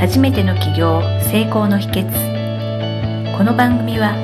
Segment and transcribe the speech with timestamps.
[0.00, 3.36] 初めての起業成功の秘訣。
[3.36, 4.14] この番組は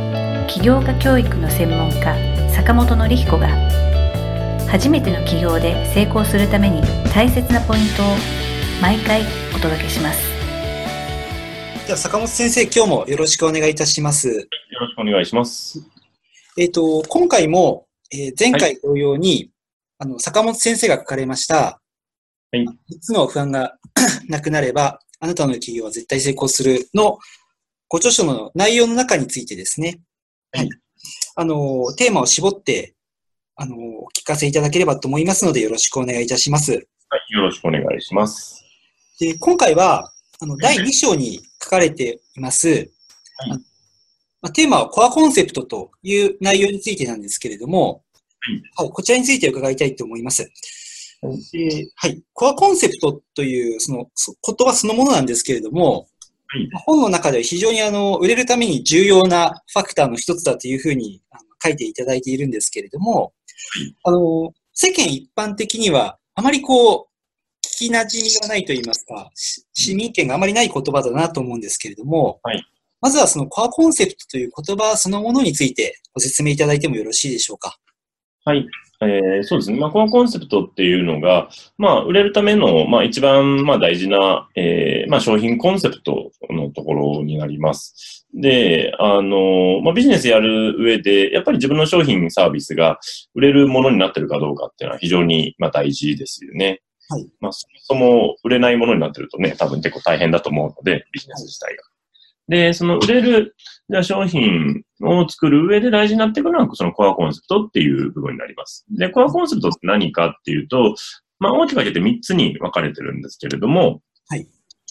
[0.48, 2.16] 起業家教育の専門家
[2.50, 3.48] 坂本典彦が
[4.70, 6.80] 初めての起業で成功するために
[7.12, 8.06] 大切なポイントを
[8.80, 9.20] 毎回
[9.54, 10.18] お届けします。
[11.84, 14.28] じゃあ坂本先生今日もよろしくお願いいたします。
[14.28, 14.34] よ
[14.80, 15.78] ろしくお願いします。
[16.56, 19.50] えっ、と今回も、えー、前回同様に、はい、
[19.98, 21.82] あの坂本先生が書かれました
[22.52, 22.64] はい。
[22.64, 23.76] 3つの不安が
[24.28, 27.18] なくなれば、あなたの企業は絶対成功するの
[27.88, 30.00] ご著書の内容の中についてですね、
[30.52, 30.68] はい。
[31.36, 32.94] あの、テーマを絞って、
[33.54, 36.72] あの、お聞かせいただければと思いますので、よろしくお願いいたします。
[36.72, 38.64] はい、よろしくお願いします。
[39.20, 42.86] で、今回は、あの、第2章に書かれています、はい、
[43.50, 48.02] まあ、テーマはコアコンセプトという内容についてなんですけれども、
[48.40, 50.50] はい、はい、こちらについて伺いたいと思います。
[51.30, 52.22] ではい。
[52.32, 54.06] コアコンセプトという、その、
[54.46, 56.08] 言葉そのものなんですけれども、
[56.48, 63.32] はい、本の中では非常にあの、売れるために重要なファクターの一つだというふうにあの書いていただいているんですけれども、
[64.04, 67.06] あの、世間一般的には、あまりこう、
[67.64, 69.30] 聞き馴染みがないと言いますか、
[69.74, 72.64] 市民権があまりない言葉だなと思うんですけれども、はい、
[73.00, 77.76] まずはそのコアコンセプトという言葉そのものについてご説明いただいてもよろしいでしょうか？
[78.44, 78.66] はい。
[79.02, 79.78] えー、そうですね。
[79.78, 88.26] まあ、このコンセプトっていうのが、まあ、売れるための、まあ、一番、まあ、大事な、えー、まあ、商品コンセプトのところになります。
[88.34, 92.98] で、あの、まあ、ビジネスやる上で、やっぱり自分の商品サービスが
[93.34, 96.80] 売れるものになってるかどうかっていうのは非常に、まあ、大事ですよね。
[97.08, 97.28] はい。
[97.40, 101.82] まあ、そもそも売れないものになってるとね、多分結構大変だと思うので、ビジネス自体が。
[102.48, 103.56] で、その売れる、
[103.88, 108.84] じゃあ商品を作る上で大事になってくるのは、そのコアコンセプトっていう部分になります。
[108.90, 110.94] で、コアコンセプトって何かっていうと、
[111.38, 114.46] まあ大きく分けて3つに分かれてるんですけれども、はい。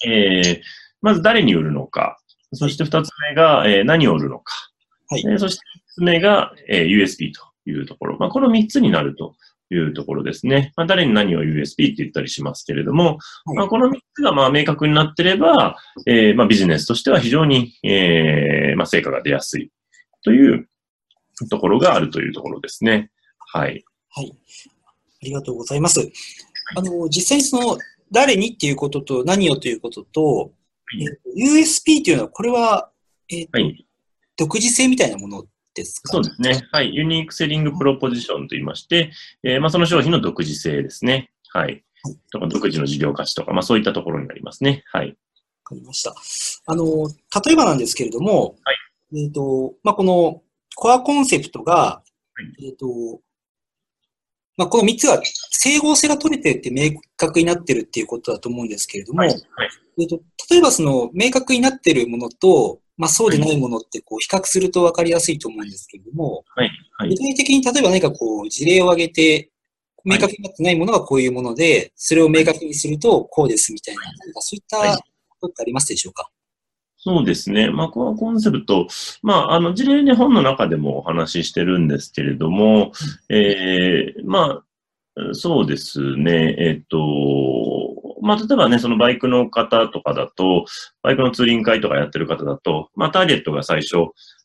[0.05, 0.61] えー、
[1.01, 2.17] まず誰に売るのか、
[2.53, 4.53] そして2つ目が、えー、何を売るのか、
[5.09, 5.39] はい。
[5.39, 8.17] そして3つ目が、えー、USB というところ。
[8.17, 9.35] まあこの3つになると
[9.71, 10.73] いうところですね。
[10.75, 19.71] まあ、誰に何を USB って言ったりしますけれども、はい、まあ、この3つがまあ明確になってれば、えー、まあビジネスとしては非常に、えー、まあ成果が出やすい
[20.23, 20.67] という
[21.49, 23.09] ところがあるというところですね。
[23.39, 23.83] はい。
[24.09, 24.31] はい。
[24.31, 26.11] ありがとうございます。
[26.75, 27.77] あの、実際にその、
[28.11, 30.47] 誰にっていうことと何をということと、は
[31.35, 32.91] い、USP っていうのは、これは、
[33.29, 33.87] えーと、はい、
[34.37, 35.45] 独自性みたいなもの
[35.75, 36.11] ですか？
[36.13, 36.67] そうですね。
[36.71, 36.95] はい。
[36.95, 39.11] ユニークセリングプロポジションと言いまして、
[39.43, 41.29] えー、まあ、その商品の独自性ですね。
[41.49, 41.83] はい。
[42.31, 44.83] とか、独自の事業価値とか、まあ、そういったところになりますね。
[44.91, 45.09] はい。
[45.09, 45.13] わ
[45.63, 46.15] かりました。
[46.65, 47.07] あの、
[47.45, 49.19] 例えばなんですけれども、はい。
[49.23, 50.41] えっ、ー、と、まあ、この
[50.75, 52.03] コアコンセプトが、は
[52.59, 53.21] い、えっ、ー、と、
[54.57, 55.21] まあ、この3つは
[55.51, 59.41] 整合性が取れてって明確になってるっていうことだと思うんですけれども、はいはい、
[59.99, 69.51] えーと、例えばその明確になってるものと、まあ、そうでないものってこう比較すると分かりやすいと思うんですけれども、はいはい、具体的に例えば何かこう事例を挙げて、
[70.03, 74.97] 明確になってないものがこういうもので、それを明確にするとこうですみたいな、何かそういった
[75.39, 76.29] ことってありますでしょうか、
[77.05, 77.69] そうですね。
[77.69, 78.87] まあ、このコンセプト、
[79.21, 82.93] まあ、あの、事例で本の中でもお話ししてるんですけれども、
[83.29, 84.63] ええー、ま
[85.19, 86.55] あ、そうですね。
[86.57, 86.97] えっ、と、
[88.25, 90.65] まあ、例えばね、そのバイクの方とかだと、
[91.03, 93.97] バイクのツーリング会とかやってる方だと、まあ、ターゲットが最初、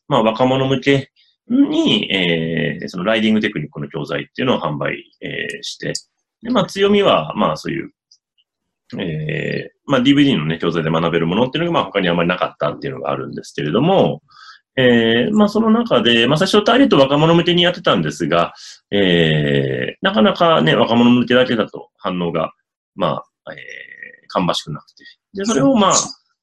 [0.07, 1.11] まあ、若者向け
[1.49, 5.93] に、えー、そのライディングテクニックの教材っていうのを販売、えー、して、
[6.43, 7.91] で、まあ、強みは、まあ、そういう、
[8.99, 14.21] えー、まあ、DVD のね、教材で学べるものっていうのが、まあ、他にあまりなかったっていうのがあるんですけれども、
[14.77, 18.53] えー、まあ、その中で、まあ、最初ターゲット若者向けにやってたんですが、
[18.91, 22.53] えー、なかなかね、若者向けだけだと反応が、
[22.95, 25.03] まあ、えー、芳しくなくて。
[25.33, 25.93] で、それをまあ、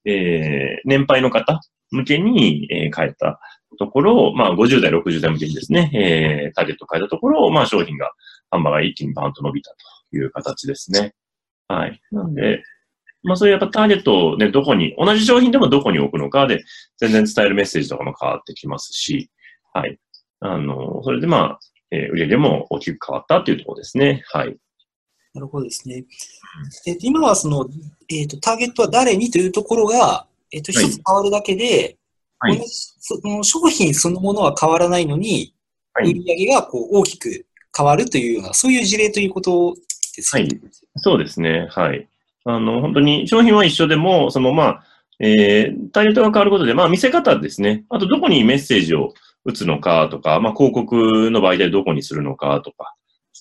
[0.04, 1.60] えー、年配の方
[1.90, 3.40] 向けに、えー、変えた
[3.78, 8.10] ところ、まあ、50代、60代向けにですね、えー、ターゲットを変えたところ、まあ、商品が、
[8.50, 9.70] 販売が一気にバーンと伸びた
[10.10, 11.14] という形ですね。
[11.68, 12.00] はい。
[12.10, 12.62] なんで、
[13.22, 16.64] まあ、そういうやっぱターゲットをね、どこに、同じ商品でもどこに置くのかで、
[16.98, 19.30] 全然伝えるメッセージとかも変わってきますし、
[19.74, 19.98] はい。
[20.40, 21.58] あの、それでまあ、
[21.90, 24.22] えー、売り上げも大きく変わったっていうところですね。
[24.32, 24.56] はい。
[25.34, 26.04] なるほどですね。
[26.86, 27.68] えー、今はその、
[28.08, 31.96] えっ、ー、と、ターゲットは誰にというところが、えっ、ー、と、一つ変わるだけで、
[32.38, 35.54] はい、その商品そのものは変わらないのに、
[35.92, 37.46] はい、売り上げがこう大きく
[37.76, 39.74] 変わるというような、そういう事例ということ
[40.16, 40.42] ですね。
[40.42, 40.60] はい。
[40.96, 41.68] そうですね。
[41.70, 42.08] はい。
[42.44, 44.84] あの、本当に商品は一緒でも、その、まあ、
[45.20, 47.84] えー、ターゲットが変わることで、まあ、見せ方ですね。
[47.88, 49.12] あと、どこにメッセージを
[49.44, 52.94] 打つのかとか、まあ、広告の場合でどこにするのかとか、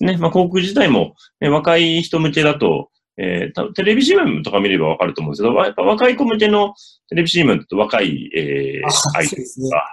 [0.04, 0.16] ね。
[0.16, 2.90] まあ、広告自体も、ね、若い人向けだと、
[3.20, 6.74] えー、テレビ CM とか見ればわかると思うんですけど、やっぱ若い子向けの
[7.08, 9.92] テレビ CM と若い、えー、アイドルとか、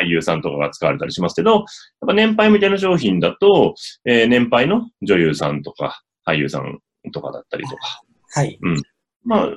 [0.00, 1.64] 俳優さんとかが使われたりしますけど、やっ
[2.06, 3.74] ぱ年配向けの商品だと、
[4.06, 6.78] えー、年配の女優さんとか、俳優さん
[7.12, 8.00] とかだったりとか。
[8.30, 8.58] はい。
[8.62, 8.82] うん。
[9.24, 9.48] まあ、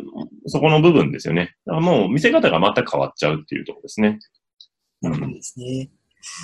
[0.47, 1.55] そこの部分ですよね。
[1.65, 4.19] だからもう見せ方が全く変わっちゃうっていうところですね。
[5.01, 5.89] なるほどですね。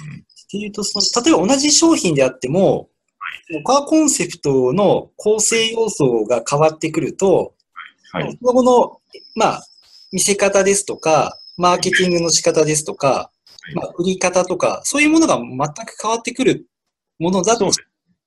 [0.08, 2.90] うん、っていうと、その、例えば同じ商品であっても、
[3.64, 7.54] コアコンセプトの構成要素が変わってくると、
[8.12, 9.02] はい、その後の、
[9.36, 9.64] まあ、
[10.12, 13.32] 見せ方ですとか、マーケティングの仕方ですとか、
[13.76, 16.68] まあ、売り方とか、そういうものが全く変わってくる
[17.20, 17.82] ものだと、そ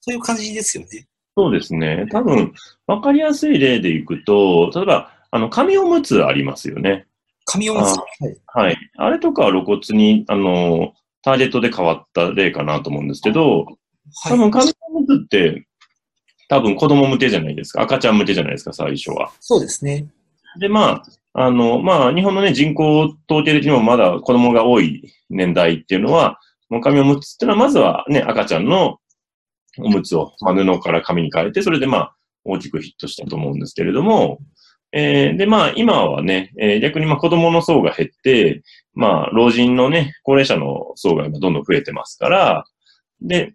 [0.09, 1.07] ういう感じですよね。
[1.37, 2.07] そうですね。
[2.11, 2.53] 多分、
[2.87, 7.07] わかりやすい例でいくと、例えば、あの、紙おむつありますよね。
[7.45, 8.37] 紙おむつはい。
[8.47, 8.77] はい。
[8.97, 13.67] あれとかは露骨に、あの、ターゲットで変わった例かなと思うんですけど、
[14.25, 15.67] 多分紙おむつって、
[16.49, 17.83] 多分子供向けじゃないですか。
[17.83, 19.33] 赤ちゃん向けじゃないですか、最初は。
[19.41, 20.07] そうですね。
[20.61, 21.03] で、ま
[21.35, 26.39] あ、あの、まあ、日本のね、人口統計的にもまだ子供が多い年代っていうのは、
[26.69, 28.99] もう紙おむつっていうのは、まずはね、赤ちゃんの
[29.79, 34.39] おむつを、まあ、布から紙に変えて、それでまあ、大きくヒットしたと思うんですけれども、
[34.93, 38.63] えー、で、まあ、今はね、えー、逆にまあ子供の層が減って、
[38.95, 42.65] まあ、老人のね、高齢者の層が今どんどん増えてますから、
[43.21, 43.53] で、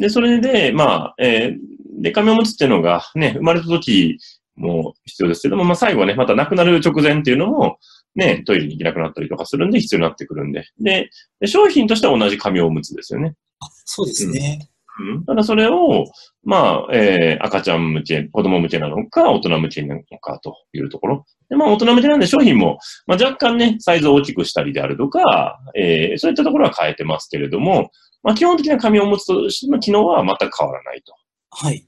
[0.00, 4.18] で、それで、まあ、えー、で、紙おむつっていうのがね、生まれた時
[4.56, 7.78] も必要ですけども、まあ、最後ね、また亡くなる直前っていうのも、
[8.14, 10.64] ね、トイレに行けなくなったりとかするんで必要になってくるんで。
[10.80, 11.10] で、
[11.40, 13.34] で商品としては同じ紙おむつですよね。
[13.60, 14.68] あそうですね。
[15.00, 15.24] うん。
[15.24, 16.04] ただそれを、
[16.44, 21.26] まあ、えー、赤ちゃん向け、子供向けなのか、大人向けなのかというところ。
[21.48, 27.90] で、まあ、大人向けなんで商品も、まあ、若干ね、サイズを大きくしたりであるとか、えー、そういったところは変えてますけれども、
[28.22, 31.14] まあ、基本的な紙を持つとしての機能は全く変わらないと。
[31.50, 31.86] はい。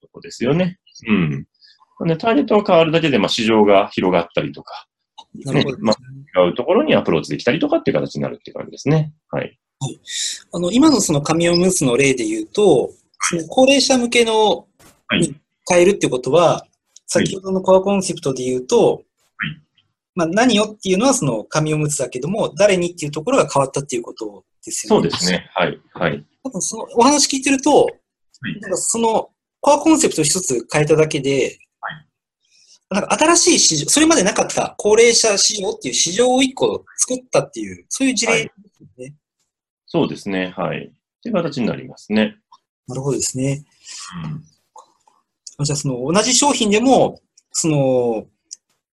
[0.00, 0.78] とこですよね。
[1.06, 1.46] うん。
[2.08, 4.86] で、ターゲットが変わるだけで、まあ、市場が広がったりとか、
[5.34, 9.12] ね、まあ、違うところにアプローチできたりとかっていう形になるっていう感じですね。
[9.30, 9.58] はい。
[9.80, 10.00] はい。
[10.52, 12.90] あの、今のその紙おむつの例で言うと、
[13.20, 14.66] その高齢者向けの、
[15.20, 15.34] に
[15.68, 16.66] 変えるってことは、
[17.06, 19.04] 先ほどのコアコンセプトで言うと、はい、
[20.14, 25.08] まあ、何をっていうのはその紙おむつだけども、誰にっていうところが変わったっていうことですよね。
[25.10, 25.50] そうですね。
[25.54, 25.80] はい。
[25.94, 26.24] はい。
[26.42, 27.88] 多分そのお話聞いてると、は
[28.48, 32.06] い、なんかそのコアコンセプト一つ変えただけで、はい、
[32.90, 38.52] なんか新しい市場、それまでなかった高齢者市場っていう市場を一個作ったっていう、そういう事例で
[38.94, 39.14] すね。
[39.92, 40.52] はいそうですね。
[40.54, 40.84] はい。
[40.84, 40.90] っ
[41.22, 42.36] ていう形になりますね。
[42.86, 43.64] なるほどですね。
[45.58, 47.20] うん、じゃあ、その同じ商品でも、
[47.52, 48.26] その、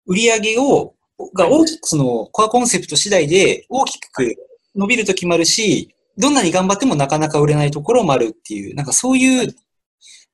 [0.06, 0.94] 売り上げを、
[1.34, 4.34] が大きく、その、コアコンセプト次第で大きく
[4.74, 9.54] 伸びるときもあるし、どんなに頑張ってもなかなか売れないところもあるっていう、なんかそういう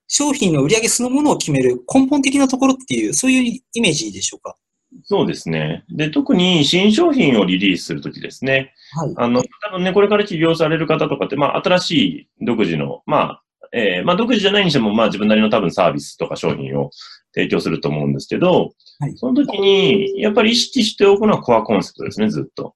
[0.07, 4.57] 商品の売り上げそのものを決める根本的なところっていう、そういうイメージでしょうか？
[5.05, 5.85] そうですね。
[5.91, 8.75] で、特に新商品をリリースするときですね。
[8.93, 9.15] はい。
[9.17, 13.43] あの、多分ね、これから起業される方とかって、まあ、新しい独自の、まあ、
[13.73, 16.91] えー、まあ、独自じゃないにしても、まあ、自分なりの多分サービスとか商品を
[17.35, 19.17] 提供すると思うんですけど、はい。
[19.17, 22.75] その時に、やっぱり意識しておくのはコアコンセプトですね、ずっと。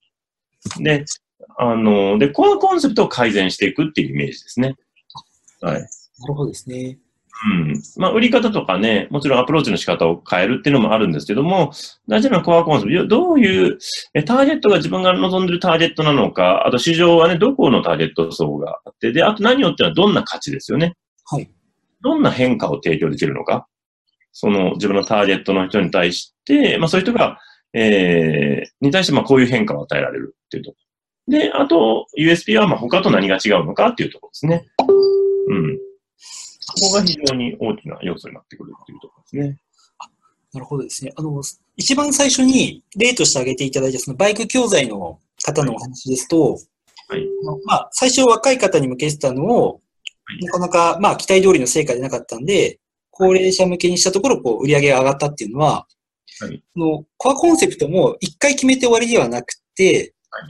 [0.80, 1.04] で、
[1.58, 4.74] あの、で、コアコンセプトを改善していくっていうイメージですね。
[5.60, 5.74] はい。
[5.74, 5.78] な
[6.28, 6.98] るほどですね。
[7.44, 7.82] うん。
[7.96, 11.72] まあ、売り方とかね、もちろんアプローチの仕方を変えるっていうのもあるんですけども、
[12.08, 13.78] 大事なコアコンセプト、どういう
[14.14, 20.94] えターゲットが自分が望んでるターゲットなのか、あと市場はね、どこのターゲット層があって、で、あと何よってのはどんな価値ですよね。
[21.26, 21.50] はい。
[22.00, 23.66] どんな変化を提供できるのか。
[24.32, 27.38] その自分のターゲットの人に対して、まあそういう人が、
[27.74, 30.76] えー、に対してまあこういう変化を与えられるっていうとこ
[31.28, 31.38] ろ。
[31.38, 34.66] で、あと、USP はまあ他と何が違うのかっていうところですね。
[35.48, 35.78] うん。
[36.68, 39.58] ここが非常に大きな要素になってくるっていうところですね。
[40.52, 41.12] なるほどですね。
[41.16, 41.42] あの、
[41.76, 46.58] 一番最初に例として挙げていただいたそのバイク教材の方のお話ですと、
[47.08, 47.26] はい。
[47.64, 49.72] まあ、最初若い方に向けてたのを、
[50.24, 52.80] はい、なかなか、まあ、期待通りの成果でなかったんで、
[53.10, 55.86] 高齢者向けにしたところ、こう、売り上げが上がったっていうのは、
[56.40, 56.62] はい。
[56.76, 60.40] の、コアコンセプトも一回決めて終わりではなくて、は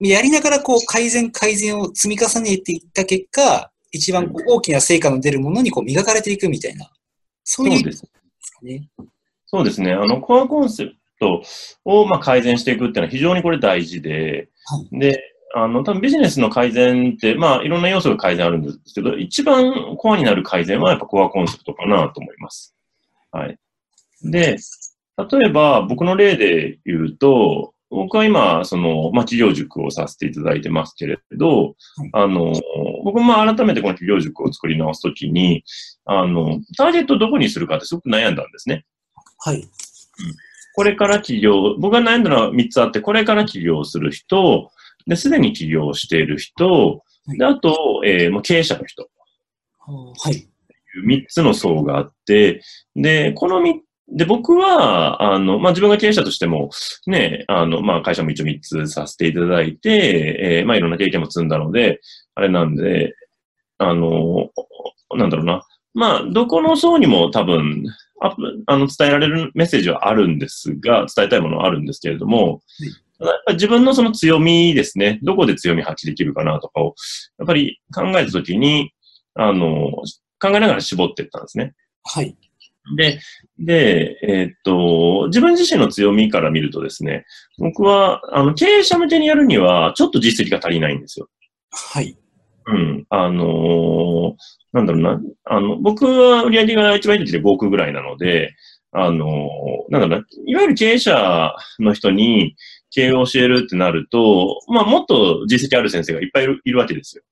[0.00, 0.08] い。
[0.10, 6.90] やりながらこう、改善改善を積み重ねていった結果、一番大きな成果の出るものにこう磨かれていくみたいな、
[7.44, 8.04] そういう、です
[8.62, 8.88] ね。
[9.46, 9.92] そうですね。
[9.92, 11.42] あの、コアコンセプト
[11.84, 15.22] をまあ改善していくっていうのは非常にこれ大事で、はい、で、
[15.54, 22.74] あの、多分ビジネスの改善って、まあ、いろんな要素が改善あるんですけど、一番コアになる改善はやっぱコアコンセプトかなと思います。
[23.30, 23.58] はい。
[24.22, 24.56] で、
[25.16, 31.76] 例えば僕の例で言うと、僕は今、その、まあ、企業塾をさせていただいてますけれど、
[32.12, 32.52] あの、
[33.04, 35.62] 僕も改めてこの企業塾を作り直すときに、
[36.04, 38.84] あの、ターゲットどこにするかってすごく悩んだんですね。
[39.38, 39.68] はい。
[40.74, 44.70] これから起業、僕が悩んだのは3つあって、これから起業する人、
[45.06, 47.02] で、すでに起業している人、
[47.38, 49.08] で、あと、えー、もう経営者の人。
[49.86, 50.48] はい。
[51.06, 52.62] 3つの層があって、
[52.94, 53.74] で、この3
[54.08, 56.70] で、僕は、あの、まあ、自分が経営者としても、
[57.06, 62.00] ね、あの、まあ、会社も一応3つさせていただいて、えー、まあ、いろんな経験も積んだので、
[62.34, 63.14] あれなんで、
[63.78, 64.50] あの、
[65.16, 65.66] なんだろうな。
[65.92, 67.84] まあ、どこの層にも多分、
[68.20, 68.34] あ
[68.66, 72.62] あの、伝えられるメッセージはあるんですが、伝えたいものはあるんですけれども、
[73.18, 76.94] はい、自分のその強みですね、どこで強み発揮できるかなとかを、
[77.38, 78.92] やっぱり考えたときに、
[79.34, 79.90] あの、
[80.40, 81.74] 考えながら絞っていったんですね。
[82.04, 82.36] はい。
[82.94, 83.20] で、
[83.58, 87.24] で、えー、っと、自分自身の強みから見るとですね、
[87.58, 91.28] 僕は、あの、経営者向けにやるには、ちょっと実績が足りないんですよ。
[91.72, 92.16] はい。
[92.66, 93.06] うん。
[93.10, 94.34] あのー、
[94.72, 98.54] なんだろうな、あの、僕は売り上げが一番いい時で5億ぐらいなので、
[98.92, 102.56] あのー、なんだろうな、いわゆる経営者の人に
[102.90, 107.22] 経営を教えるってなると、まあ、もっと実績ある先生がいっぱいいるいるわけですよ。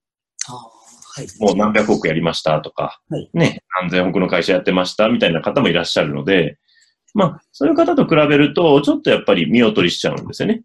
[0.48, 0.73] あ
[1.16, 6.58] はい、もう何百億やりましたとか、はい、ね、何千億の会社やってましたみたいな方もいらっしゃるので、
[7.14, 10.62] まあ、そういう方と比べると、ちょっとやっぱり見劣りしちゃうんですよね。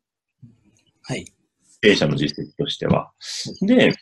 [1.04, 1.26] はい。
[1.82, 3.12] 経営者の実績としては。
[3.62, 3.94] で、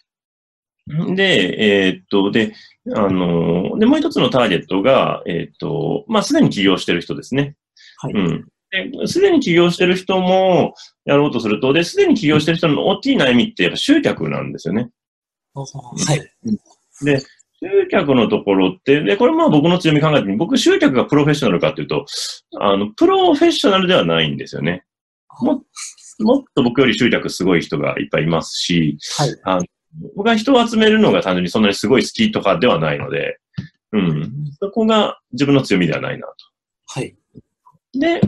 [1.16, 2.54] で、えー、っと、で、
[2.96, 7.56] あの、で、もう一つのターゲットが、えー、っと、まあ、すでに起業してる人ですね。
[7.98, 8.14] はい。
[8.14, 9.08] うん。
[9.08, 10.74] すでに起業してる人も
[11.04, 14.90] やろうとすると、で、すでに起業してる人の大きい悩みってやっぱ集客なんですよね。
[15.66, 17.06] はい。
[17.06, 22.06] で、集客のところって、で、これまあ僕の強み考えてみ僕集客がプロフェッショナルかっていうと、
[22.60, 24.84] あの、プロフェッショナルではないんですよね。
[25.42, 25.64] も
[26.20, 29.66] もっと僕より集客すごい人がいっぱいいますし、はい、あの
[30.16, 33.38] 僕は人を集めるのが単純にそんなにすごい好きとかではないので、
[33.92, 34.52] うん。
[34.60, 36.34] そこが自分の強みではないなと。
[36.88, 37.16] はい。
[37.94, 38.22] で、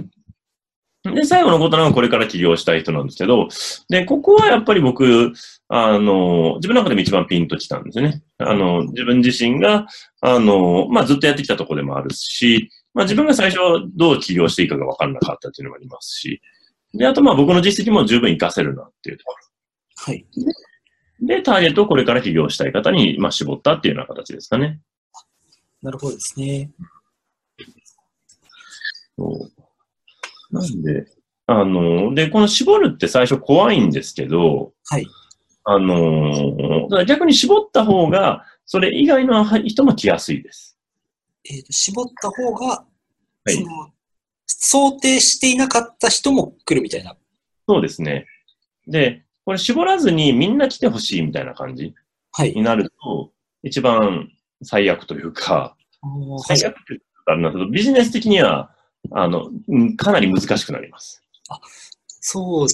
[1.04, 3.48] で、最後のことなのがこれから起業したい人なんですけど、
[3.90, 5.34] で、ここはやっぱり僕、
[5.72, 8.24] あの、自分の中でも一番ピンときたんですね。
[8.40, 9.86] あの、自分自身が、
[10.20, 13.60] あの、まあ、ずっとやってきたところでもあるし、まあ、自分が最初
[13.96, 16.42] どう起業していいかが分からなかったっていうのもありますし、
[16.94, 19.38] で、あとまあ僕の実績も十分活かせるなっていうところ。
[19.96, 20.26] はい。
[21.22, 24.80] で、ターゲットをこれから起業したい方に、まあ、絞ったっていうような形ですかね。
[25.84, 26.72] なるほどですね。
[29.18, 29.50] そ
[30.52, 31.06] うなんで、
[31.46, 35.06] あの、で、この絞るって最初怖いんですけど、はい。
[35.64, 40.78] あの、逆に絞った方が、それ以外の人も来やすいです。
[41.44, 42.86] えと、絞った方が、は
[43.48, 43.68] い、その、
[44.48, 47.16] 想定していなかった人も来るみたいな。
[47.68, 48.26] そうですね。
[48.88, 51.94] で、これ絞らずにみんな来てほしいみたいな感じ
[52.40, 53.26] になると、は
[53.64, 54.30] い、一番
[54.64, 55.76] 最悪というか、
[56.46, 56.76] 最悪
[57.72, 58.72] ビジネス的には
[59.12, 59.50] あの、
[59.98, 61.24] かなり難しくなります。
[61.50, 61.60] あ、
[62.22, 62.68] そう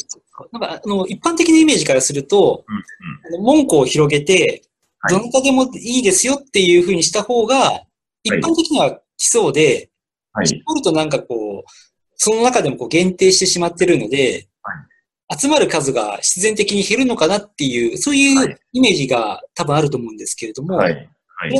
[0.52, 4.64] なんか、あの、一般的なイメージからすると、うんうん、門戸を広げて、
[5.10, 7.84] どなたでもいいですよっていうふうにした方が、
[8.24, 9.90] 一般的には来そうで、
[10.34, 11.72] はい、絞るとなんかこう、
[12.16, 14.74] その中でもこう限定してしまってるので、は
[15.36, 21.52] い、集まる数が必然的に減るのかなっていう、そういうイメージが多分あると思うんですけれども、はい、はい、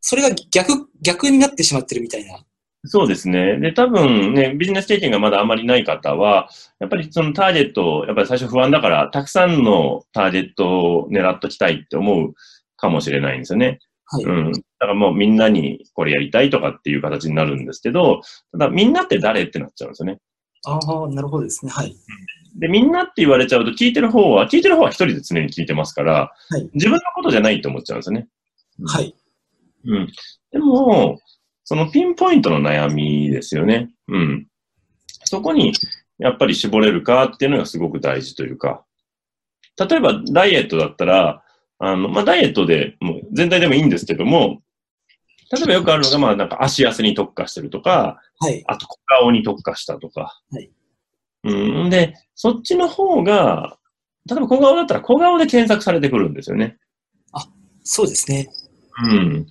[0.00, 2.44] それが逆、逆になってしまってるみたいな
[2.84, 3.58] そうですね。
[3.58, 12.34] で、多分ね、ビジネス経験がまだあまりない方は、やっぱりそのターゲット、やっぱり最初不安だから、たくさんのターゲットを狙っときたいって思う
[12.76, 13.80] かもしれないんですよね。
[14.06, 14.24] はい。
[14.24, 14.52] うん。
[14.52, 18.22] だからもうみんなにこれやりたいとかっていう形になるんですけど、
[18.52, 20.18] ただみんなって誰ってなっちゃうんですよね。
[20.64, 21.72] ああ、なるほどですね。
[21.72, 21.94] はい。
[22.56, 28.28] で、みんなって言われちゃうと、聞いてる方は、聞いてる方は一人で常に聞いてますから、はい、自分のことじゃないと思っちゃうんですよね。
[28.86, 29.14] はい。
[29.84, 30.12] うん。
[30.50, 31.18] でも、
[31.70, 33.90] そのピンポイントの悩みですよね。
[34.08, 34.48] うん。
[35.22, 35.72] そこに、
[36.18, 38.84] やっぱり絞れるかっていうのがすごく大事というか、
[39.78, 41.44] 例えばダイエットだったら、
[41.78, 44.62] あの、まあ、ダイエットでもう全体でもいいんですけども、
[45.52, 48.64] 例えばよくあるのが、まあ、なんか足痩せに特化してるとか、はい。
[48.66, 50.40] あと小顔に特化したとか。
[50.50, 50.72] はい。
[51.44, 51.88] うん。
[51.88, 53.78] で、そっちの方が、
[54.28, 56.78] 例えば小顔だったら小顔で検索されてくるんですよね。
[57.30, 57.46] あ、
[57.84, 58.48] そうですね。
[59.04, 59.46] うん。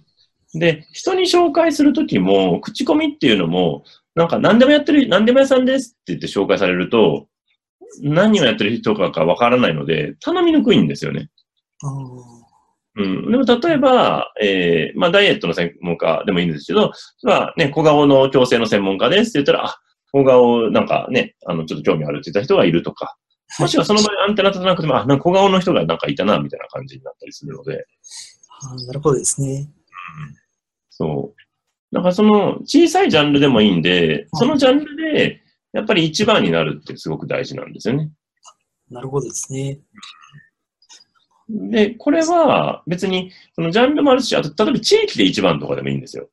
[0.53, 3.84] で、人に紹介するときも、口コミっていうのも、
[4.15, 7.27] なんか何でもやってる、何でも屋さんですって言って紹介されると、
[8.01, 11.29] 何をやってる人かかわからないので、頼みにくいんですよね。
[12.96, 16.91] うん、でも例えば、えー、まあダイエットの専門家でもいいんですけど、
[17.24, 19.79] まあね、小顔の矯正の専門家ですって言ったら、あ、
[20.12, 23.15] 邦画をなんかね、あの、ちょっと興味あるって言った人がいるとか、
[23.60, 27.86] もしくはその場合アンテナ立たなくても、あ、なんか小顔の人がなんかいたな、みたいな感じになったりするので。
[28.62, 29.70] あなるほどですね。
[30.28, 30.36] うん、
[30.89, 31.96] そう。
[31.96, 35.42] だからその小さいジャンルでもいいんで、そのジャンルで、
[35.74, 38.12] やっぱり一番になるってすごく大事なんですよね。
[38.89, 39.80] なるほどですね。
[41.50, 46.30] で、これは別に、そのジャンルもあるし、あと、例えば地域で一番とかでもいいんですよ。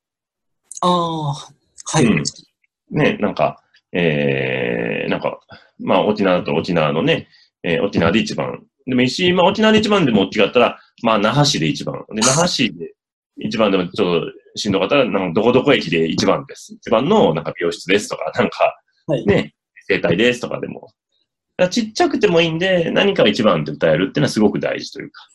[0.83, 2.23] ああ、はい、うん。
[2.91, 5.41] ね、なんか、えー、なんか、
[5.79, 7.29] まあ、沖縄だと沖縄のね、
[7.63, 8.65] えー、沖縄で一番。
[8.87, 12.05] でもいいし、まあ、沖縄で一番でも違ったら、まあ、那覇市で一番。
[12.15, 12.95] で、那覇市で
[13.39, 16.75] 一番でもちょっとしんどかったら、なんかどこどこ駅で一番です。
[16.75, 19.55] 一番の、なんか美容室ですとか、なんか、はい、ね、
[19.87, 20.91] 生態ですとかでも。
[21.71, 25.29] ちっちゃくてもいいんで、何か一番って歌えるっていうのはすごく大事というか。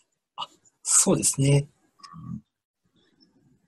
[0.82, 1.66] そうですね。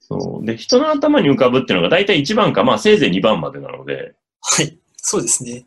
[0.00, 0.46] そう。
[0.46, 4.14] で、人の頭に浮かぶっていうのが大体1番か、まあせいぜい2番までなので。
[4.40, 4.78] はい。
[4.96, 5.66] そうですね。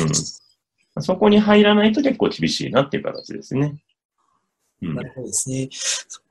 [0.00, 1.02] うん。
[1.02, 3.76] そこに入らないと結構厳しいなっていう形ですね。
[4.82, 5.68] うん、なるほどですね。
[5.70, 6.23] そか。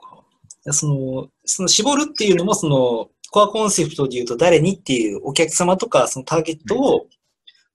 [0.71, 7.07] その、その絞るっていうのも、その、コアコンセプトで言うと誰にっていうお客様とか、そのターゲットを、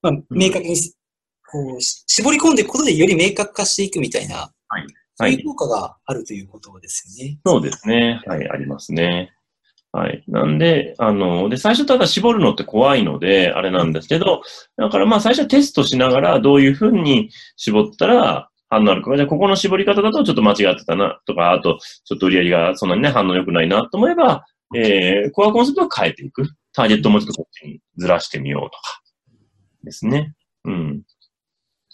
[0.01, 0.75] まあ、明確に、
[1.51, 4.87] こう、絞り込んでいくことでより明確化していくみたいな、はい。
[5.15, 7.39] そういう効果があるということですよね。
[7.45, 8.21] そうですね。
[8.25, 9.33] はい、ありますね。
[9.91, 10.23] はい。
[10.27, 14.43] なんで、あの、で、最初ただ絞るのって怖いので、あれなんですけど、
[14.77, 19.15] だからまあ最初はテストしながらどういうふうに絞ったら反応あるか。
[19.15, 24.45] じゃあここの絞り方だとちょっと間違ってたなとか、あとちょっと売り上げがそんなにね反応良くないなと思えば、
[24.75, 26.47] えー、コアコンセプトを変えていく。
[26.71, 29.01] ターゲットをもうちょっとこっちにずらしてみようとか。
[29.83, 30.35] ですね。
[30.65, 31.01] うん。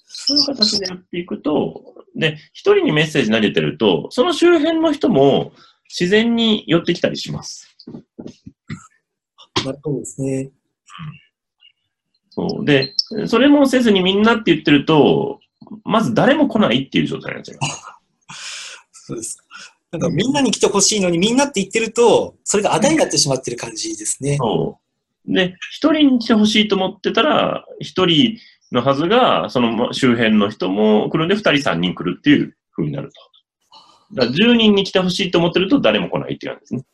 [0.05, 5.53] そういう形でやっていくと、で、一人にメッセージ投げてると、その周辺の人も
[5.89, 7.77] 自然に寄ってきたりします。
[9.65, 10.51] なるほどですね。
[12.29, 12.65] そう。
[12.65, 12.93] で、
[13.27, 15.39] それもせずにみんなって言ってると、
[15.83, 17.67] まず誰も来ないっていう状態になっちゃいま
[18.33, 18.77] す。
[18.91, 19.45] そうですか。
[19.91, 24.37] なんかみんなに来てほしいのにみんなって言ってると、それがあだになってしまってる感じですね。
[24.37, 24.79] そ
[25.27, 25.33] う。
[25.33, 28.37] で、一人に来てほしいと思ってたら、一人
[28.71, 33.35] のはずが、その周辺の人も来るんで、二人三人来るっていう風になると。
[34.13, 36.85] だ10人に来てほしいと思ってると誰も来ないっていう感じですね。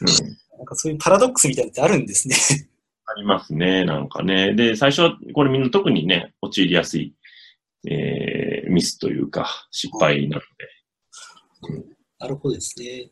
[0.00, 2.36] うん、なんかそういうパラドックスみたいなのってあるんですね。
[3.06, 4.54] ありますね、なんかね。
[4.54, 7.14] で、最初はこれみんな特にね、陥りやすい、
[7.88, 10.46] えー、ミスというか、失敗なので。
[11.74, 11.84] うん、
[12.18, 13.10] なるほどですね。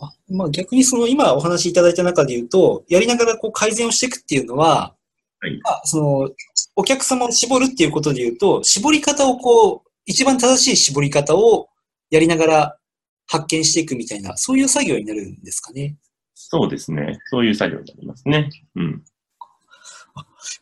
[0.00, 4.94] あまあ、逆にその今お話しいただいた中で言うと、やりながらこう改善をしていくっていうのは、
[5.40, 6.30] はい、まあ、その
[6.76, 11.68] お客様を絞るっていうことで言うと、絞り方をこう、一番正しい絞り方を
[12.10, 12.78] やりながら
[13.26, 15.96] 発見していくみたいな、そういう作業になるんですかね。
[16.34, 17.18] そうですね。
[17.30, 18.50] そういう作業になりますね。
[18.74, 19.04] うん。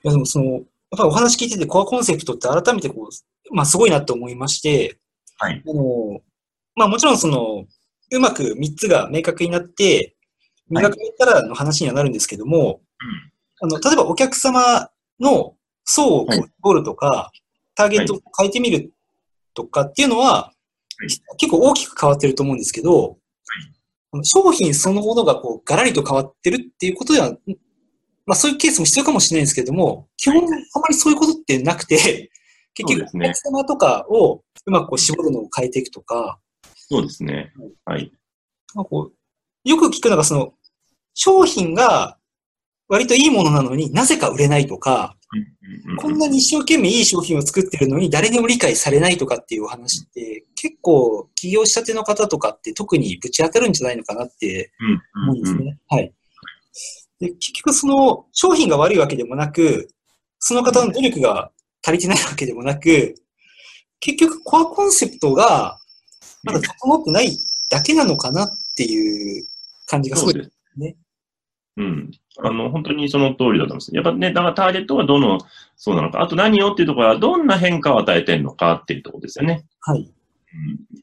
[0.05, 0.61] いや、でもその、や
[0.97, 4.99] っぱりお話聞いててコアコンセプトって改めてこう、まあすごいなと思いまして、
[5.39, 5.63] はい。
[5.67, 6.21] あの、
[6.77, 7.65] まあもちろんその、
[8.11, 10.15] うまく3つが明確になって、
[10.69, 12.79] 磨かれたらの話にはなるんですけども、はい、
[13.63, 17.41] あの、例えばお客様の層を絞るとか、はい、
[17.75, 18.93] ターゲットを変えてみる
[19.55, 20.53] とかっていうのは、
[21.39, 23.19] 結構大きく変わってると思うんですけど、
[24.23, 27.35] 商品そのものがこうガラリと変わってるっていうことでは、
[28.27, 32.31] まあそういうケースも必要かもしれないんですけども、基本あまりそういうことってなくて、
[32.75, 36.39] 結局お客様とかをうまくこう絞るのを変えていくとか。
[36.75, 37.53] そうですね。
[37.85, 38.13] はい。
[38.75, 40.55] まあ、こうよく聞くのがその、
[41.15, 42.19] 商品が
[42.89, 45.17] 割といいものなのになぜか売れないとか、
[45.99, 54.73] こんなに一生懸命いい商品を作ってるのに誰にも理解されないとかっていうお話って結構起業したての方とかって特にぶち当たるんじゃないのかなって
[55.15, 55.79] 思うんですね。
[55.89, 56.13] はい。
[57.23, 59.89] で結局その商品が悪いわけでもなく、
[60.41, 61.53] その方の努力が
[61.85, 63.15] 足りてないわけでもなく、
[64.01, 65.79] 結局コアコンセプトが
[66.43, 67.39] まだ整ってない
[67.71, 69.47] だけなのかなっていう
[69.87, 70.97] 感じがすごいですね。
[71.77, 72.11] うん。
[72.39, 73.95] あの、本当にその通りだと思います。
[73.95, 75.39] やっぱね、だからターゲットがどの、
[75.77, 79.65] そうなのか、あと何をっていうところはどんな変化を与えてるのかっていうところですよね。
[79.81, 80.13] はい。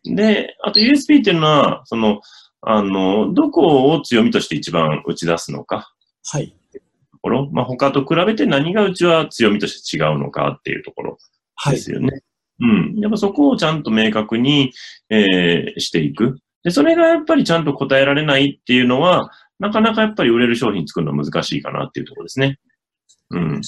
[0.04, 2.22] で、あと USP っていうのは、その、
[2.62, 5.94] あの、どこを強みとして一番打ち出すのか。
[6.32, 6.56] はい。
[6.72, 7.50] ところ。
[7.52, 11.18] まあ、他と比べて何がうちは強みとして違うのかっていうところ
[11.70, 12.08] ですよね。
[12.08, 12.22] はい、
[12.62, 13.00] うん。
[13.00, 14.72] やっぱそこをちゃんと明確に、
[15.10, 16.38] えー、していく。
[16.64, 22.60] で、それがやっぱりちゃんと答えられないっていうのは、なかなかやっぱり売れる商品作るのは難しいかなっていうところですね。
[23.32, 23.62] うん。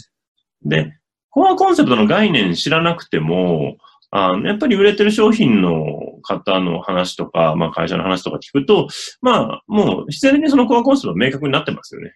[0.64, 0.94] で、
[1.30, 3.78] コアコンセプトの概念知らなくても、
[4.14, 8.90] あのやっぱり売れてる商品の方の話とか、まあ会社の話とか聞くと、
[9.22, 12.14] まあもう自然にそのコアコンセプト明確になってますよね。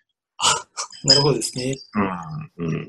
[1.05, 1.75] なるほどですね。
[2.57, 2.67] うん。
[2.67, 2.83] うん。
[2.83, 2.87] っ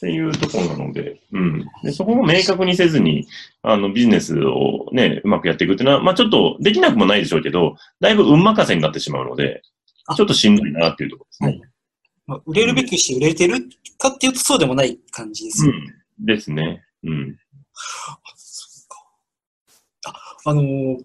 [0.00, 1.66] ていうところなので、うん。
[1.82, 3.26] で、そこも明確にせずに、
[3.62, 9.62] あの、ビジネスをね、うまくやっていくっていうのは、まあちょっとできなくもないでしょうけど、だいぶ運任せになってしまうので、
[10.16, 11.70] ちょっとしんどいなっていうところですね。
[12.26, 13.56] まあ、売れるべきして売れてる
[13.98, 15.78] かっていうとそうでもない感じですよね。
[16.18, 16.26] うん。
[16.26, 16.82] ですね。
[17.04, 17.36] うん。
[20.44, 21.04] あのー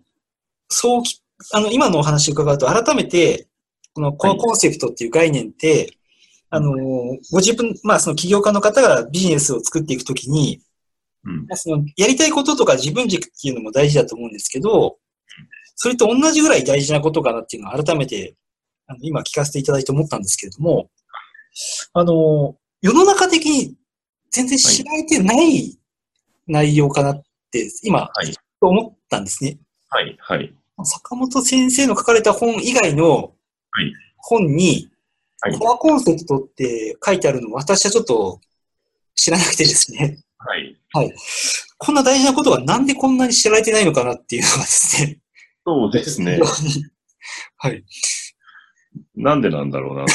[0.69, 1.21] そうき、
[1.54, 3.48] あの、今のお話を伺うと、改めて、
[3.95, 5.97] このコアコンセプトっていう概念って、
[6.49, 6.75] あのー
[7.31, 10.60] ご自分、まあ、その起業家の方がビジネスを作っていくときに、
[11.23, 11.45] うん。
[11.47, 14.97] まあその、やりたいこととか自分軸っていうのも大事だと思うんですけど、
[15.75, 18.36] それと同じぐらい大事なことかなっていうのを改めて、
[18.88, 20.89] あの今聞かせていただいて思ったんですけれども、
[21.93, 23.73] あのー世の中的に
[24.29, 25.79] 全然知られてない
[26.45, 28.36] 内容かなって、今、はい。
[28.62, 29.58] 思ったんですね。
[29.89, 30.15] はい。
[30.19, 30.53] はい。
[30.84, 33.29] 坂本先生の書かれた本以外のはい
[34.18, 34.90] 本に、
[35.42, 38.40] はいコアコンセプトって書いてあるのを私はちょっと
[39.14, 40.18] 知らなくてですね。
[40.38, 40.58] は
[41.04, 41.14] い。
[41.78, 45.20] こんな大事なことがなんでこんなに知られてないのかなっていうのがですね。
[45.66, 46.40] そうですね。
[47.58, 47.84] はい。
[49.16, 50.06] なんでなんだろうな。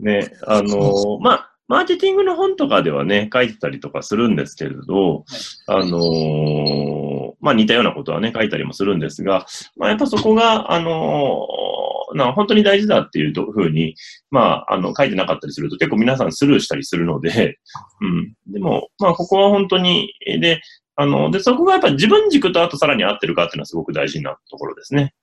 [0.00, 5.24] ね、あの まあ、マーケティングの本とかではね、書いてたりとかするんですけれど、
[5.66, 11.81] あのーまあ似たようなことはね、書いたりもするんですが、まあやっぱそこが、あのー
[12.14, 13.94] な本当に大事だっていうふうに、
[14.30, 17.58] まあ、あの、書いてなかったりすると結構皆さんスルーしたりするので、
[18.00, 18.34] うん。
[18.52, 20.60] でも、まあここは本当に、で、
[20.96, 25.14] あの、で、そこがやっぱり自分軸とあとさらに合ってるかっていうのはすごく大事なところですね。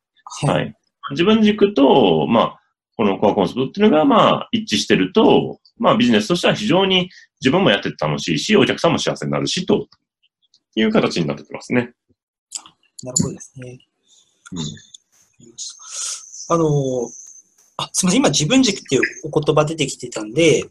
[0.43, 0.53] は。
[0.53, 0.73] はいい。
[1.11, 2.59] 自分軸と、まあ、
[2.97, 9.87] このコアコンセプトっていうのが、まあ、一致してると、まあ、ビジネスとしては非常に自分もやってて楽しいし、お客さんも幸せになるし、と
[10.75, 11.93] いう形になってきますね。
[13.03, 13.79] なるほどですね。
[14.51, 14.59] うん
[16.49, 17.19] あのー
[17.79, 18.19] あ、すみません。
[18.19, 20.69] 今自分軸っていうお言葉出てきてたんで、ちょっ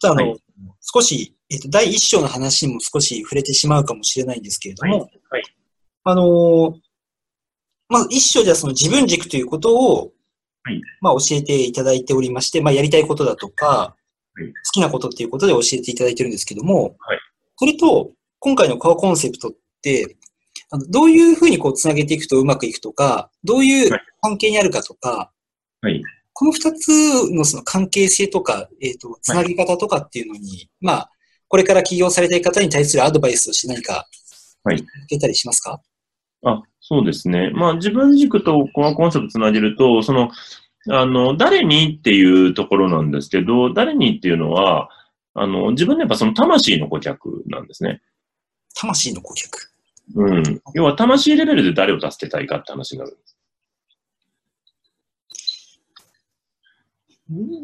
[0.00, 0.42] とあの、はい。
[0.80, 5.10] 少し、えっ、と、第一章の話にも少し触れてしまうかもしれないんですけれども、はい。
[5.30, 5.42] はい
[6.04, 6.74] あのー
[7.88, 10.12] まず一章ではその自分軸ということを、
[10.64, 10.80] はい。
[11.02, 13.96] まあ教えていただいておりまして、まあやりたいことだとか、は
[14.42, 14.46] い。
[14.46, 17.18] 好きなことっていうことで教えていただいてるんですけども、はい。
[17.56, 20.16] それと、今回のコアコンセプトって、
[20.70, 25.30] あのどういうふうにこうつなげていくとうまくいくとか、どういうはい関係にあるかとか、
[25.82, 26.02] はい。
[26.32, 26.88] この二つ
[27.34, 31.10] のその関係性とか、えっ、と、つなぎ方とかっていうのに、まあ、
[31.48, 34.06] これから起業されたい方に対するアドバイスとして何か、
[34.64, 35.80] はいいけたりしますか？
[36.44, 37.50] あ、そうですね。
[37.50, 40.30] まあ、自分軸とコアコンセプトつなげると、その、
[40.88, 44.88] あの、誰にっていうところなんですけど、誰にっていうのは、
[45.34, 48.02] あの、自分のやっぱその魂の顧客なんですね。
[48.74, 49.70] 魂の顧客。
[50.14, 50.62] うん。
[50.74, 53.18] 要は魂レベルで誰を助けたいかって話になる。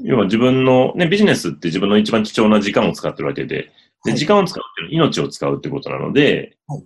[0.05, 3.71] 要は自分の、ね、ビジネスって自分の一番貴重な時間を使ってるわけで、
[4.05, 6.85] で、はい時間を使うっていうのは命を使うってことなので、はい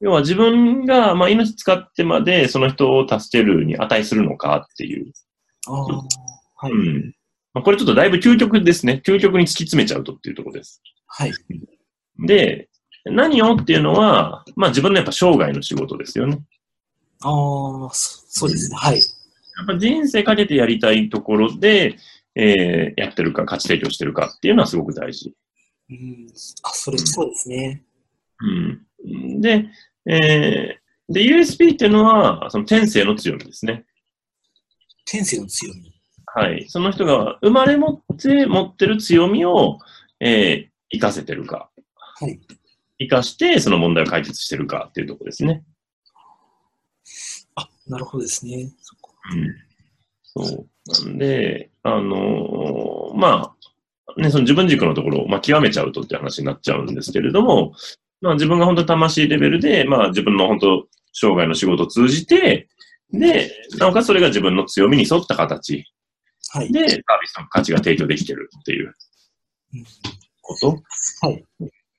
[0.00, 5.10] 要は自分が、まあ、命使ってまでその人を助けるに値するのかっていう。
[5.66, 5.76] ああ、
[6.56, 7.14] はい、うん。
[7.54, 9.00] まあ、これちょっとだいぶ究極ですね。
[9.06, 10.82] 究極に突き詰めちゃうとっていうところです。
[11.06, 11.32] はい。
[12.26, 12.68] で、
[13.06, 16.38] 何をっていうのは、まあ自分のやっぱ生涯の仕事ですよね。
[17.22, 18.76] ああ、そそうですね。
[18.76, 18.96] はい。
[18.96, 19.02] や
[19.62, 21.96] っぱ人生かけてやりたいところで、
[22.36, 25.34] えーやってるか、価値提供してるかっていうのはすごく大事。
[25.90, 26.26] うん、
[26.62, 27.82] あ、それ、そうですね。
[28.40, 29.40] うん。
[29.40, 29.66] で、
[30.06, 33.84] えーで、USP っていうのは、その天性の強みですね。
[35.04, 35.92] 天性の強み。
[36.26, 36.64] はい。
[36.68, 39.78] その人が生まれ持って持ってる強みを、
[40.20, 41.70] えー活かせてるか。
[41.96, 42.38] はい。
[43.00, 45.64] 活かして、その問題を解決してるかっていうところですね。
[47.56, 48.70] あ、なるほどですね。
[48.80, 48.96] そ
[49.32, 49.56] うん。
[50.22, 50.68] そう。
[51.06, 53.54] なんで、あのーま
[54.16, 57.74] あ、ね、その自分軸のところを、まあ、極めちゃうとって話になっちゃうんですけれども、
[58.20, 62.68] まあ、自分が本当に魂レベルで、まあ、自分の本当、生涯の仕事を通じて、
[63.12, 65.84] で、なおかつそれが自分の強みに沿った形
[66.50, 66.72] はい。
[66.72, 68.94] で、サービスの価値が提供できてるっていう
[69.74, 69.84] うん
[70.42, 70.70] こと
[71.26, 71.44] はい。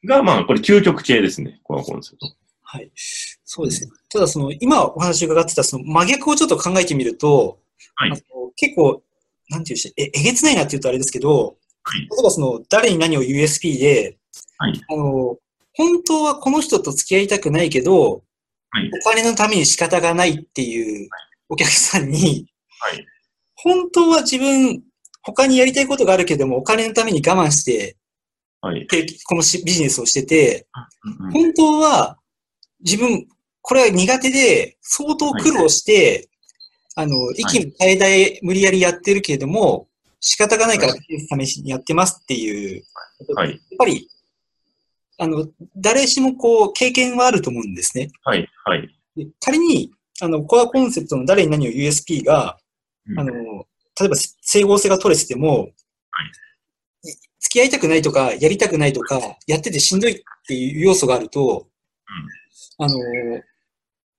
[0.06, 2.28] が、まあ、これ究極系ですね、このコンセプト。
[2.64, 2.92] はい。
[2.96, 3.92] そうですね。
[4.10, 7.60] ただ、その、今お話伺ってた、その真逆をちょっと考えてみると、
[7.96, 8.12] はい
[8.58, 9.04] 結構、
[9.50, 12.02] なんていうしえ、えげつないなって言うとあれですけど、はい。
[12.02, 14.18] 例えばその、誰に何を USP で、
[14.58, 14.82] はい。
[14.90, 15.38] あの、
[15.74, 18.24] 本当はこの人と付き合いたくないけど、
[18.72, 18.90] はい。
[19.02, 21.10] お金のために仕方がないっていう
[21.50, 22.48] お客さんに、
[22.80, 23.06] はい。
[23.56, 24.84] 本当は自分、
[25.22, 27.98] 他にやりたいことがあるけども、お金のために我慢して、
[28.62, 28.88] はい。
[28.88, 30.68] てこのしビジネスをしてて、
[31.04, 32.18] うん本当は
[32.84, 33.28] 自分、
[33.62, 36.30] これは苦手で、相当苦労して、
[36.96, 39.88] あの、息の絶え絶え無理やりやってるけれども、
[40.22, 42.84] 仕方がないから試しにやってますっていう、
[43.36, 43.52] はい。
[43.52, 44.10] やっぱり、
[45.18, 48.10] あの、誰しもこう、経験はあると思うんですね。
[48.24, 48.48] はい。
[48.64, 48.88] はい。
[49.16, 52.58] で仮に、あの、コアコンセプトの誰に何を USP が、
[53.08, 53.34] うんあの、
[54.00, 55.70] 例えば整合性が取れてても、
[57.04, 61.68] い付き合いたくないとか、やりたくないとか、やっててしんどいっていう要素があると、
[62.78, 62.96] あの、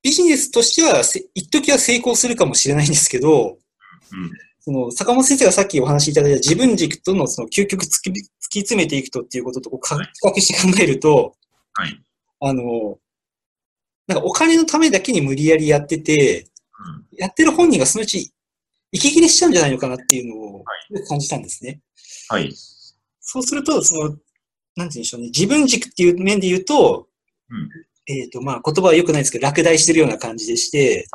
[0.07, 3.59] ビジネスとしてはせ、一時は成功するかもしれないんですけど、
[4.13, 4.31] うん。
[4.61, 11.35] その、坂本先生がさっきお話しいただいた自分軸とのその究極突き突き詰めていくとっていうこととこうか比較して考えると、
[11.73, 12.01] はい。
[12.39, 12.99] あの、
[14.07, 16.47] なんかお金のためだけに無理やりやってて、
[17.19, 18.33] やってる本人がそのうち
[18.93, 20.65] 息切れしちゃうんじゃないのかなっていうのを
[21.09, 21.81] 感じたんですね。
[22.29, 22.55] はい。
[23.19, 24.21] そうすると、その、なんて
[24.77, 27.09] 言うんでしょうね、自分軸っていう面で言うと、
[27.51, 27.69] うん
[28.07, 31.09] えっ、と、まあ、言葉は良くないですけど、落第してるような感じでして、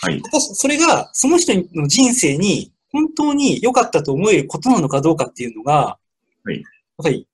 [0.00, 0.20] はい。
[0.22, 5.98] 果たしてそれが、その人の人生に本当に良かったと思えることなのかどうかっていうのが、
[6.44, 7.26] はいやっぱり、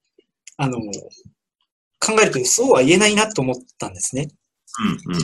[0.57, 4.31] あの、考えるとそうは言えないなと思ったんですね。
[5.07, 5.17] うん。
[5.17, 5.21] うん。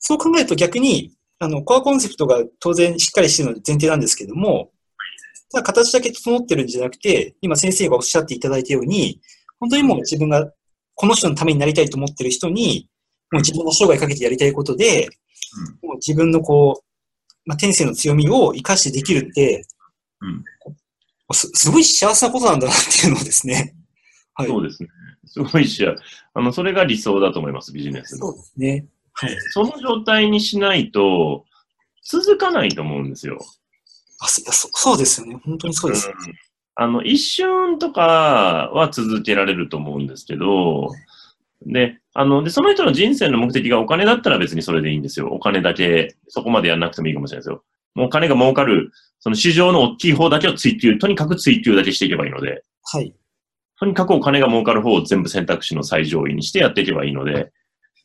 [0.00, 4.70] そう考えると逆に、あの、コアコンセプトが当然しっかりしてるので前提なんですけども、
[5.50, 9.20] ただ形だけ整ってるんじゃなくて、今先生がおっしゃっていただいたように、
[9.58, 10.52] 本当にもう自分が
[10.94, 12.89] この人のためになりたいと思ってる人に、
[13.30, 15.08] もう自分の生涯かけてやりたいことで、
[15.82, 19.64] もう自分のこう、まあ、天性の強みを活かしてできるって、
[20.20, 20.44] うん
[21.32, 23.76] すすごい幸せなことなんだなっていうのをですね。
[24.34, 24.48] はい。
[24.48, 24.88] そうですね。
[25.26, 28.36] すごいし、あの、それが理想だと思います、ビジネスのそう。
[28.36, 28.86] ですね。
[29.12, 29.36] はい。
[29.52, 31.44] その状態にしないと、
[32.02, 33.38] 続かないと思うんですよ。
[34.18, 35.40] あそそそうですよね。
[35.44, 36.08] 本当にそうです。
[36.08, 36.14] うん
[36.76, 40.88] あの、一瞬とかは続けられると思うんですけど、
[41.66, 45.28] で、あの、で、その人の人生の目的がお金だったら別にそれでいいんですよ。
[45.28, 47.62] お金だけ、そこまでやんなくてもいいかもしれないですよ。
[47.94, 53.14] もうお金が儲かる、その市場の大きい方だけを追求、とにかく追求だけしていけばいいので、はい。
[53.78, 57.52] とにかくお金が儲かる方を全部選択肢の最上位にしてやっていけばいいので、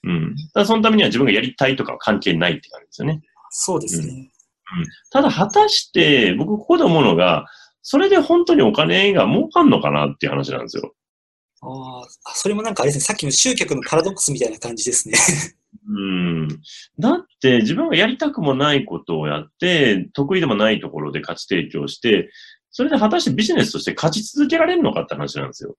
[0.03, 0.35] うん。
[0.53, 3.21] ただそのためには自分がやりたいとかは関係ないって感じですよね。
[3.49, 4.31] そうですね。
[5.11, 7.45] ただ果たして、僕ここで思うのが、
[7.81, 10.94] それで本当にお金が儲かんのかなっていう話なんですよ。
[11.65, 15.17] ああ、それもなんかあれですね、さっきの集客のパラドックスみたいな感じですね。
[15.88, 16.47] うん。
[16.99, 22.30] だって自分がやりたくもないことをやって、得意でもないところで価値提供して、
[22.71, 25.75] それで果たしてビジネスとして勝ち続けられるのかって話なんですよ。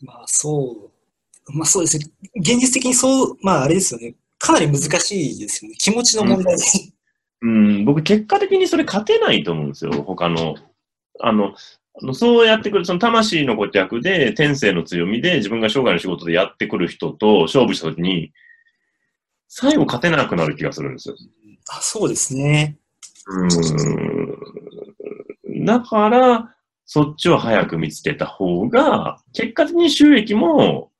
[0.00, 0.90] まあそ
[1.48, 1.52] う。
[1.56, 2.06] まあそうですね。
[2.36, 4.14] 現実的にそう、まああれですよね。
[4.38, 5.76] かなり難しいですよね。
[5.78, 6.62] 気持ちの問題で。
[7.42, 10.56] うん、僕結果的にそれ勝てないと思うんですよ、他の、
[11.20, 11.54] あの
[12.14, 18.32] そうやってくる、その魂の顧客で、天性の強みで、自分が生涯の仕事でやってくる人と勝負したときに、
[19.48, 21.16] 最後勝てなくなる気がするんですよ。
[21.68, 22.78] あそうですね。
[23.26, 23.46] う
[25.52, 25.64] ん。
[25.64, 26.54] だから、
[26.86, 30.90] そっちを早く見つけた方が、結果的に収益も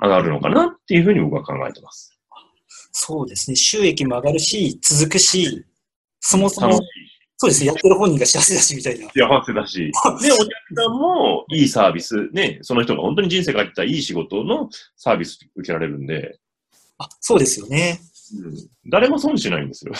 [0.00, 2.16] 上がるのかなっていうふうに僕は考えてます。
[2.92, 3.56] そうですね。
[3.56, 5.64] 収益も上がるし、続くし、
[6.20, 6.80] そもそも
[7.38, 7.66] そうですね。
[7.66, 9.08] やってる本人が幸せだし、みたいな。
[9.08, 16.38] 幸せだし、 で、お客さんもいいサービス、ね、その人が本当に人生がかけたいい仕事のサービス受けられるんで、
[16.98, 18.00] あ、そうですよね。
[18.86, 19.92] 誰も損しないんですよ。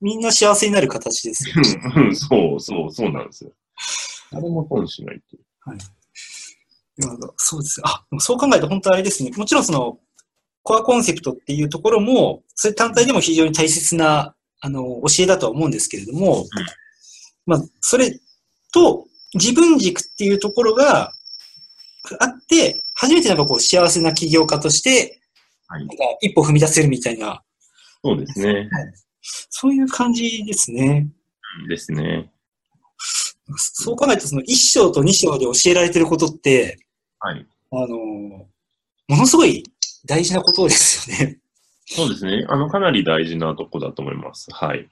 [0.00, 1.54] みんな幸せになる形ですよ。
[1.96, 3.52] うんそうそう、そうなんですよ。
[4.32, 5.42] 誰も損しないっていう。
[7.02, 7.80] いやそうです。
[7.84, 9.30] あ、そう考えると本当あれですね。
[9.36, 9.98] もちろんその、
[10.62, 16.46] コアコンセプトっていうところも、それ単体でも非常に大切な、あの、教えだとは思うんですけれども、
[17.46, 18.18] まあ、それ
[18.72, 21.12] と、自分軸っていうところが
[22.18, 25.20] あって、初めてなんかこう幸せな起業家として、
[25.68, 27.42] はいなんか一歩踏み出せるみたいな、
[28.02, 28.68] そうですね。
[29.22, 31.08] そういう感じですね。
[31.68, 32.30] ですね。
[33.56, 36.78] そう考えると、その一章と二章で教えられてることって、
[37.20, 37.46] はい。
[37.72, 38.48] あの、も
[39.08, 39.62] のすごい
[40.06, 41.39] 大事なことですよね。
[41.92, 42.46] そうですね。
[42.48, 44.48] あの、かなり大事なとこだと思います。
[44.52, 44.78] はい。
[44.78, 44.88] はい。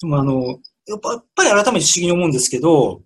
[0.00, 3.02] でもあの、やっぱやっぱり改めて不思議に思うんですけど、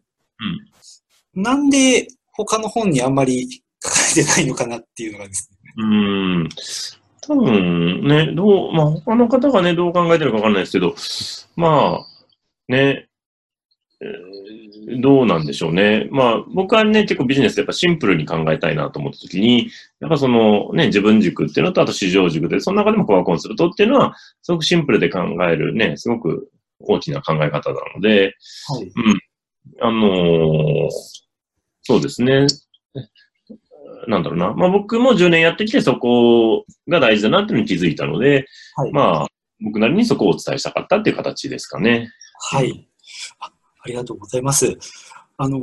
[1.34, 5.58] なんで他の本にあんまり書かれてないのかなっていうのがですね。
[5.78, 6.48] うん。
[7.22, 10.94] 多分ね、どう、まあ、他の方がね、どう考えてるかわかんないですけど、
[11.56, 12.06] まあ、
[12.68, 13.08] ね、
[14.02, 14.59] えー
[15.00, 16.08] どうなんでしょうね。
[16.10, 28.34] まあ、僕はね、結構ビジネスでやっぱシンプルに考えたいなと思ったときに、やっぱそのね、自分軸っていうのと、あと市場軸で、その中でもコアコンセプトっていうのは、すごくシンプルで考えるね、すごく大きな考え方なので、
[28.68, 28.92] はい。
[29.80, 30.88] あのー
[31.82, 32.46] そうですね。
[34.06, 34.52] なんだろうな。
[34.52, 38.92] まあ僕も10年やってきてそこが大事だなっていうのに気づいたので、はい。
[38.92, 39.26] まあ
[39.60, 42.10] 僕なりにそこをお伝えしたかったっていう形ですかね。
[42.52, 42.88] はい。
[43.80, 44.76] あありがとうございます。
[45.36, 45.58] あの、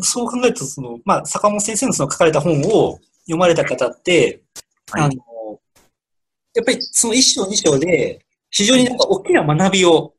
[0.00, 4.42] そう考えると、その、まあ、坂本先生のその書かれた本を読まれた方って、
[4.90, 5.14] はい、あの、
[6.54, 10.14] やっぱりその一章二章で、非常になんか大きな学びを、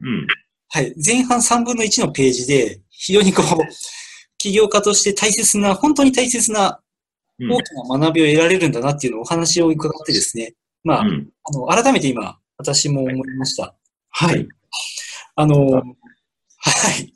[0.00, 0.26] うん、
[0.68, 3.62] はい、前半3分の1のページで、非常にこう、
[4.38, 6.80] 起業家として大切な、本当に大切な
[7.38, 10.54] 大きな学びを得られるんだなっていうのをお話を伺ってですね、
[10.84, 13.74] まあ、うん、あの、改めて今、私も思いました。
[14.10, 14.48] はい。
[15.34, 15.82] あの、
[16.70, 17.12] はい。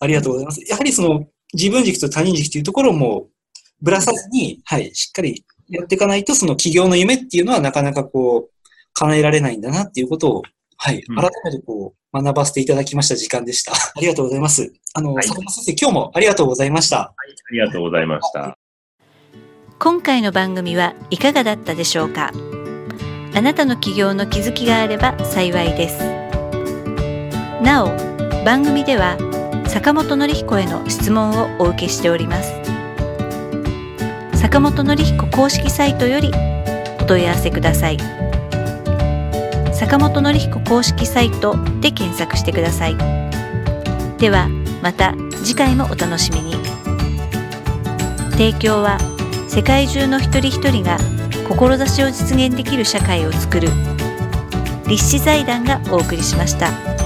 [0.00, 0.60] ありがとうございます。
[0.68, 3.28] やはりその、自分軸と他人軸というところも、
[3.82, 8.54] ぶらさずに、はい、しっかりやっていかないと、その企業の夢っていうのはなかなかこう、
[8.94, 10.42] 叶えられないんだなっていうことを、
[10.76, 13.72] はい、改めてこう、学ばせていただきました時間でした。
[13.96, 14.72] ありがとうございます。
[14.94, 16.96] あの、はい、坂本先生、今日もありがとうございました。
[16.98, 18.58] はい、ありがとうございました。
[19.78, 22.32] 今回の番組はいかがだったでしょうか？
[23.34, 25.98] あなたの起業の気づきがあれば幸いです。
[27.60, 27.88] なお、
[28.44, 29.16] 番組では
[29.66, 32.52] 坂本典彦への質問をお受けしております。
[34.34, 36.30] 坂本典彦公式サイトより
[37.00, 37.98] お問い合わせください。
[39.72, 42.96] 坂本典彦公式サイトで検索してください。
[44.18, 44.50] では
[44.82, 46.54] また次回もお楽しみに。
[48.32, 48.98] 提供は
[49.48, 50.98] 世界中の一人一人が
[51.48, 53.68] 志を実現できる社会をつくる
[54.86, 57.03] 立志財団がお送りしました。